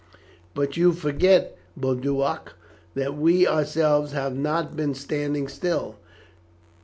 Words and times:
"But 0.55 0.77
you 0.77 0.93
forget, 0.93 1.55
Boduoc, 1.79 2.55
that 2.95 3.15
we 3.15 3.45
ourselves 3.47 4.13
have 4.13 4.35
not 4.35 4.75
been 4.75 4.95
standing 4.95 5.47
still. 5.47 5.99